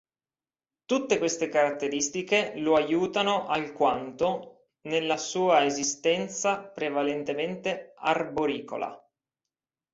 [0.87, 8.99] Tutte queste caratteristiche lo aiutano alquanto nella sua esistenza prevalentemente arboricola.